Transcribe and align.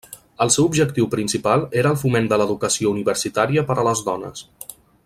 El 0.45 0.51
seu 0.53 0.69
objectiu 0.69 1.09
principal 1.11 1.67
era 1.83 1.91
el 1.97 2.01
foment 2.05 2.31
de 2.33 2.41
l'educació 2.43 2.95
universitària 2.97 3.67
per 3.71 3.79
a 3.81 3.87
les 3.91 4.07
dones. 4.13 4.47